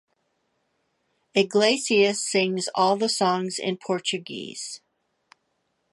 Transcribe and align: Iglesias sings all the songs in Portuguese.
Iglesias 1.35 2.23
sings 2.27 2.67
all 2.73 2.97
the 2.97 3.07
songs 3.07 3.59
in 3.59 3.77
Portuguese. 3.77 4.81